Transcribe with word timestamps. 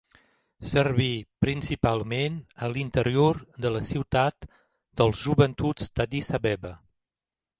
Serví 0.69 1.09
principalment 1.45 2.39
a 2.67 2.69
l'interior 2.71 3.37
de 3.65 3.73
la 3.75 3.83
ciutat 3.91 4.49
dels 5.01 5.21
Joventuts 5.27 5.93
d'Addis 5.99 6.33
Abeba. 6.39 6.73